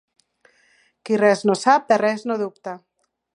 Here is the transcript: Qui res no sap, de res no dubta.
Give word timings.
Qui 1.09 1.19
res 1.23 1.43
no 1.49 1.57
sap, 1.65 1.85
de 1.93 1.99
res 2.05 2.25
no 2.31 2.39
dubta. 2.45 2.75